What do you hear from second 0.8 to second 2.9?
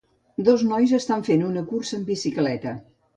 estan fent una cursa en bicicleta.